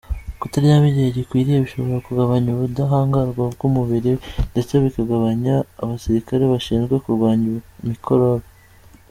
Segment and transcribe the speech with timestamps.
[0.39, 4.13] Kutaryama igihe gikwiriye bishobora kugabanya ubudahangarwa bw’umubiri,
[4.51, 7.49] ndetse bikagabanya abasirikare bashinzwe kurwanya
[7.89, 8.47] mikorobe.